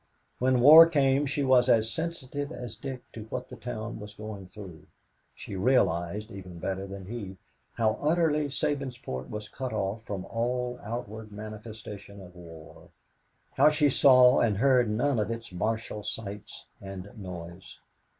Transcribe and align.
When 0.39 0.61
war 0.61 0.87
came 0.89 1.27
she 1.27 1.43
was 1.43 1.69
as 1.69 1.91
sensitive 1.93 2.51
as 2.51 2.75
Dick 2.75 3.03
to 3.11 3.25
what 3.25 3.49
the 3.49 3.55
town 3.55 3.99
was 3.99 4.15
going 4.15 4.47
through. 4.47 4.87
She 5.35 5.55
realized, 5.55 6.31
even 6.31 6.57
better 6.57 6.87
than 6.87 7.05
he, 7.05 7.37
how 7.75 7.99
utterly 8.01 8.47
Sabinsport 8.49 9.29
was 9.29 9.47
cut 9.47 9.73
off 9.73 10.01
from 10.03 10.25
all 10.25 10.79
outward 10.83 11.31
manifestation 11.31 12.19
of 12.19 12.35
war, 12.35 12.89
how 13.51 13.69
she 13.69 13.91
saw 13.91 14.39
and 14.39 14.57
heard 14.57 14.89
none 14.89 15.19
of 15.19 15.29
its 15.29 15.51
martial 15.51 16.01
sights 16.01 16.65
and 16.81 17.11
noise. 17.15 17.79